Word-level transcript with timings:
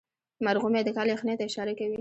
مرغومی 0.45 0.81
د 0.85 0.89
کال 0.97 1.07
یخنۍ 1.13 1.35
ته 1.39 1.43
اشاره 1.49 1.73
کوي. 1.77 1.89